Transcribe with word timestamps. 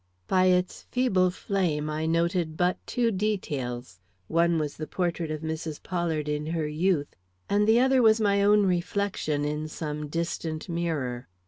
By 0.27 0.45
its 0.45 0.81
feeble 0.89 1.29
flame 1.29 1.87
I 1.87 2.07
noted 2.07 2.57
but 2.57 2.79
two 2.87 3.11
details: 3.11 3.99
one 4.27 4.57
was 4.57 4.75
the 4.77 4.87
portrait 4.87 5.29
of 5.29 5.41
Mrs. 5.41 5.83
Pollard 5.83 6.27
in 6.27 6.47
her 6.47 6.65
youth, 6.67 7.15
and 7.47 7.67
the 7.67 7.79
other 7.79 8.01
was 8.01 8.19
my 8.19 8.41
own 8.41 8.65
reflection 8.65 9.45
in 9.45 9.67
some 9.67 10.07
distant 10.07 10.67
mirror. 10.67 11.27